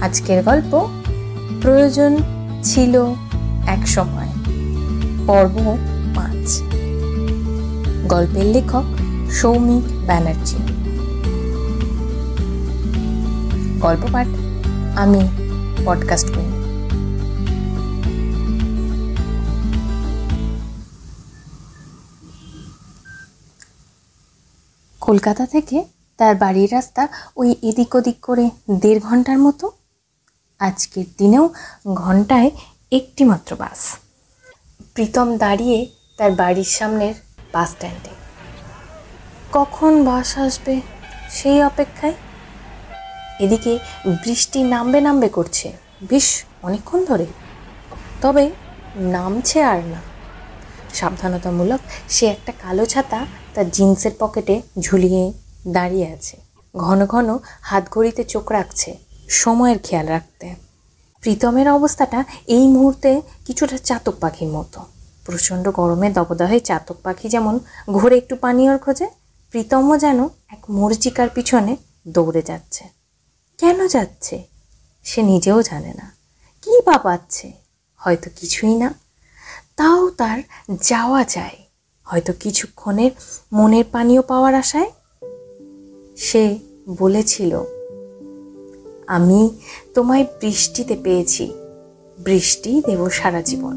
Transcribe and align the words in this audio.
আজকের 0.00 0.42
গল্প 0.42 0.88
প্রয়োজন 1.62 2.16
ছিল 2.62 3.14
এক 3.66 3.88
সময়। 3.88 4.28
পর্ব 5.26 5.76
পাঁচ। 6.14 6.60
গল্পের 8.08 8.44
লেখক 8.44 8.84
সৌমিক 9.30 10.06
ব্যানার্জি। 10.06 10.56
গল্প 13.80 14.08
পাঠ 14.12 14.26
আমি 14.96 15.28
পডকাস্ট 15.84 16.28
করি। 16.28 16.60
কলকাতা 25.00 25.46
থেকে 25.46 25.84
তার 26.16 26.34
বাড়ির 26.34 26.72
রাস্তা 26.72 27.08
ওই 27.36 27.54
এদিক 27.62 27.94
ওদিক 27.94 28.20
করে 28.20 28.50
দেড় 28.70 29.00
ঘণ্টার 29.00 29.38
মতো 29.38 29.70
আজকের 30.60 31.04
দিনেও 31.18 31.50
ঘন্টায় 31.94 32.50
একটি 32.92 33.24
মাত্র 33.24 33.56
বাস। 33.56 33.96
প্রীতম 34.94 35.36
দাঁড়িয়ে 35.36 35.86
তার 36.16 36.30
বাড়ির 36.30 36.64
সামনের 36.64 37.14
বাস 37.52 37.70
স্ট্যান্ডে। 37.70 38.10
কখন 39.52 40.04
বাস 40.04 40.38
আসবে 40.38 40.80
সেই 41.30 41.62
অপেক্ষায়? 41.62 42.14
এদিকে 43.40 43.78
বৃষ্টি 44.06 44.62
নামবে 44.62 45.00
নামবে 45.00 45.28
করছে, 45.28 45.72
বেশ 46.02 46.44
অনেকক্ষণ 46.62 47.04
ধরে। 47.04 47.26
তবে 48.20 48.50
নামছে 48.96 49.62
আর 49.62 49.78
না। 49.78 50.00
সাবধানতামূলক 50.94 51.80
সে 52.08 52.26
একটা 52.26 52.52
কালো 52.62 52.86
ছাতা 52.86 53.26
তার 53.54 53.70
জিন্সের 53.70 54.10
পকেটে 54.18 54.62
ঝুলিয়ে 54.78 55.32
দাঁড়িয়ে 55.68 56.12
আছে। 56.12 56.36
ঘন 56.76 57.06
ঘন 57.06 57.38
হাত 57.62 57.84
ঘড়িতে 57.90 58.24
চোখ 58.24 58.52
রাখছে। 58.52 59.09
সময়ের 59.30 59.78
খেয়াল 59.82 60.06
রাখতে। 60.06 60.54
প্রীতমের 61.20 61.70
অবস্থাটা 61.70 62.24
এই 62.46 62.68
মুহূর্তে 62.68 63.22
কিছুটা 63.46 63.78
চাতক 63.78 64.14
পাখির 64.20 64.48
মতো। 64.48 64.80
প্রচণ্ড 65.24 65.70
গরমে 65.70 66.10
দবদহে 66.10 66.60
চাতক 66.60 66.96
পাখি 67.02 67.28
যেমন 67.28 67.58
ঘোরে 67.90 68.16
একটু 68.16 68.36
পানীয়র 68.36 68.78
খোঁজে, 68.78 69.06
প্রীতমও 69.50 69.98
যেন 69.98 70.24
এক 70.24 70.70
মরিচিকার 70.70 71.28
পিছনে 71.28 71.76
দৌড়ে 72.08 72.42
যাচ্ছে। 72.42 72.84
কেন 73.58 73.86
যাচ্ছে? 73.88 74.42
সে 75.04 75.22
নিজেও 75.22 75.62
জানে 75.62 75.94
না। 75.94 76.12
কী 76.62 76.80
বা 76.80 76.98
পাচ্ছে 76.98 77.52
হয়তো 77.96 78.30
কিছুই 78.36 78.76
না। 78.76 78.94
তাও 79.76 80.10
তার 80.10 80.42
যাওয়া 80.82 81.24
যায়। 81.24 81.56
হয়তো 82.04 82.32
কিছুক্ষণের 82.32 83.10
মনের 83.52 83.84
পানীয় 83.92 84.22
পাওয়ার 84.22 84.54
আশায়। 84.54 84.92
সে 86.16 86.58
বলেছিল 86.98 87.79
আমি 89.10 89.50
তোমায় 89.94 90.26
বৃষ্টিতে 90.40 90.96
পেয়েছি। 91.02 91.52
বৃষ্টি 92.18 92.82
দেব 92.86 93.08
সারা 93.08 93.42
জীবন। 93.42 93.76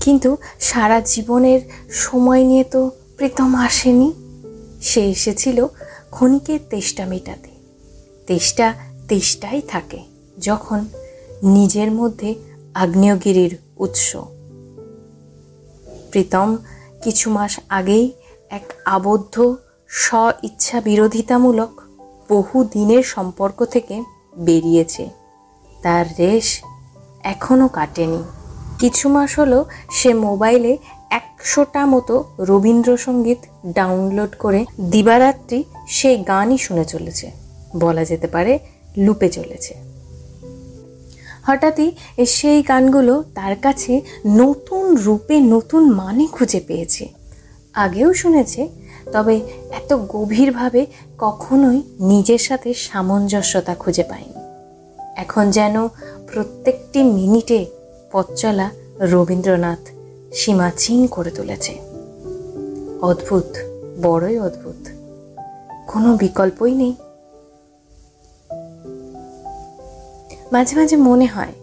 কিন্তু 0.00 0.36
সারা 0.60 1.00
জীবনের 1.00 1.60
সময় 1.90 2.44
নিয়ে 2.44 2.64
তো 2.64 2.90
প্রীতম 3.16 3.54
আসেনি। 3.54 4.12
সে 4.82 5.00
এসেছিল 5.00 5.66
ক্ষণিকের 6.10 6.60
তেষ্টা 6.70 7.06
মেটাতে। 7.06 7.50
তেষ্টা 8.26 8.74
তেষ্টাই 9.08 9.60
থাকে 9.60 9.98
যখন 10.38 10.84
নিজের 11.42 11.90
মধ্যে 11.90 12.34
আগ্নেয়গিরির 12.74 13.58
উৎস। 13.82 14.16
প্রীতম 16.10 16.56
কিছু 17.02 17.30
মাস 17.30 17.60
আগেই 17.68 18.12
এক 18.50 18.72
আবদ্ধ 18.84 19.56
স্ব 19.88 20.30
ইচ্ছা 20.42 20.80
বিরোধিতামূলক 20.80 21.80
বহু 22.30 22.64
দিনের 22.64 23.02
সম্পর্ক 23.02 23.64
থেকে 23.64 24.02
বেরিয়েছে। 24.36 25.08
তার 25.82 26.06
রেশ 26.18 26.64
এখনও 27.22 27.68
কাটেনি। 27.68 28.22
কিছু 28.78 29.08
মাস 29.08 29.38
হলো 29.38 29.64
সে 29.90 30.14
মোবাইলে 30.14 30.78
একশোটা 31.10 31.86
মতো 31.86 32.24
রবীন্দ্রসঙ্গীত 32.38 33.38
ডাউনলোড 33.66 34.32
করে 34.38 34.64
দিবারাত্রি 34.90 35.64
সেই 35.88 36.16
গানই 36.16 36.58
শুনে 36.58 36.84
চলেছে। 36.84 37.30
বলা 37.76 38.04
যেতে 38.04 38.26
পারে 38.26 38.58
লুপে 38.96 39.28
চলেছে। 39.28 39.91
হঠাৎই 41.42 41.92
সেই 42.26 42.62
গানগুলো 42.62 43.24
তার 43.34 43.56
কাছে 43.56 44.00
নতুন 44.26 44.96
রূপে 44.96 45.40
নতুন 45.40 45.90
মানে 45.90 46.26
খুঁজে 46.26 46.60
পেয়েছে। 46.60 47.08
আগেও 47.74 48.14
শুনেছে, 48.14 48.68
তবে 49.12 49.36
এত 49.70 49.98
গভীরভাবে 50.08 50.86
কখনোই 51.18 51.82
নিজের 52.00 52.38
সাথে 52.38 52.74
সামঞ্জস্যতা 52.74 53.74
খুঁজে 53.74 54.02
পায়নি। 54.02 54.42
এখন 55.16 55.50
যেন 55.50 55.88
প্রত্যেকটি 56.32 57.02
মিনিটে 57.02 57.66
পথ 58.12 58.26
চলা 58.34 58.70
রবীন্দ্রনাথ 59.00 59.88
সীমাচীন 60.32 61.06
করে 61.06 61.30
তুলেছে। 61.30 61.78
অদ্ভুত, 63.02 63.44
বড়ই 64.02 64.38
অদ্ভুত। 64.38 64.88
কোনো 65.86 66.16
বিকল্পই 66.16 66.74
নেই। 66.74 66.94
মাঝে 70.52 70.74
মাঝে 70.76 70.96
মনে 71.08 71.26
হয়, 71.26 71.54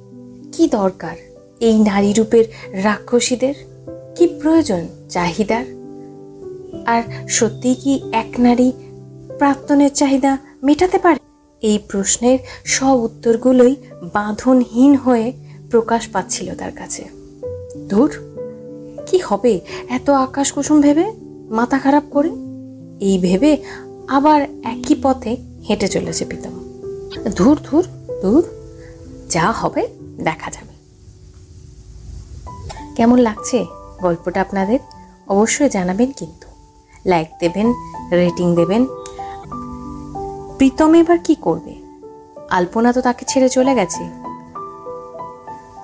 কি 0.53 0.63
দরকার 0.67 1.15
এই 1.59 1.75
নারী 1.79 2.11
রূপের 2.13 2.45
রাক্ষসীদের? 2.83 3.55
কি 4.15 4.25
প্রয়োজন 4.41 4.83
চাহিদার? 5.09 5.65
আর 6.85 7.01
সত্যিই 7.29 7.75
কি 7.75 7.93
এক 8.13 8.31
নারী 8.39 8.67
প্রাক্তনের 9.37 9.91
চাহিদা 9.93 10.31
মেটাতে 10.63 10.97
পারে? 10.97 11.19
এই 11.61 11.77
প্রশ্নের 11.89 12.39
সব 12.65 12.95
উত্তরগুলোই 12.99 13.73
বাঁধনহীন 14.13 14.93
হয়ে 14.95 15.27
প্রকাশ 15.71 16.03
পাচ্ছিল 16.07 16.47
তার 16.55 16.71
কাছে। 16.71 17.03
ধুর, 17.89 18.11
কি 19.07 19.17
হবে 19.27 19.53
এত 19.89 20.07
আকাশ 20.25 20.47
কুসুম 20.51 20.77
ভেবে 20.81 21.05
মাথা 21.49 21.77
খারাপ 21.77 22.05
করে? 22.11 22.31
এই 22.99 23.17
ভেবে 23.17 23.51
আবার 24.07 24.39
একই 24.63 24.95
পথে 25.03 25.31
হেঁটে 25.69 25.87
চলেছে 25.87 26.23
প্রীতম। 26.25 26.55
ধুর 27.35 27.55
ধুর 27.63 27.83
ধুর। 28.21 28.43
যা 29.29 29.51
হবে 29.51 29.87
দেখা 30.17 30.51
যাবে। 30.51 30.73
কেমন 32.95 33.17
লাগছে 33.17 33.65
গল্পটা 34.01 34.41
আপনাদের? 34.41 34.79
অবশ্যই 35.27 35.69
জানাবেন 35.69 36.11
কিন্তু। 36.11 36.47
লাইক 37.05 37.27
দেবেন 37.39 37.73
রেটিং 38.11 38.55
দেবেন। 38.55 38.85
প্রীতম 40.57 40.93
এবার 40.93 41.17
কি 41.19 41.35
করবে? 41.35 41.75
আলপনা 42.49 42.93
তো 42.93 43.01
তাকে 43.01 43.25
ছেড়ে 43.27 43.49
চলে 43.49 43.75
গেছে। 43.75 44.09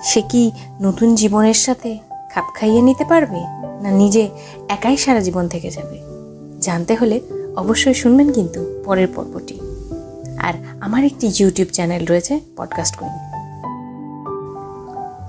সে 0.04 0.22
কি 0.22 0.52
নতুন 0.82 1.16
জীবনের 1.16 1.54
সাথে 1.54 2.00
খাপ 2.34 2.46
খাইয়ে 2.56 2.82
নিতে 2.82 3.06
পারবে? 3.06 3.40
না 3.82 3.92
নিজে 3.92 4.30
একাই 4.70 4.98
সারা 4.98 5.20
জীবন 5.20 5.48
থেকে 5.48 5.70
যাবে? 5.70 6.02
জানতে 6.62 6.96
হলে 6.96 7.22
অবশ্যই 7.56 7.94
শুনবেন 7.94 8.32
কিন্তু 8.32 8.82
পরের 8.86 9.08
পর্বটি। 9.16 9.60
আর 10.38 10.54
আমার 10.82 11.04
একটি 11.04 11.32
ইউটিউব 11.40 11.70
চ্যানেল 11.70 12.06
রয়েছে 12.06 12.40
পডকাস্ট 12.58 12.96
কুইন 12.96 13.12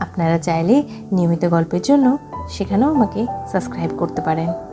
আপনারা 0.00 0.38
চাইলে 0.38 0.82
নিয়মিত 1.12 1.44
গল্পের 1.44 1.82
জন্য 1.82 2.18
সেখানেও 2.48 2.94
আমাকে 2.94 3.26
সাবস্ক্রাইব 3.52 3.90
করতে 3.98 4.20
পারেন। 4.22 4.65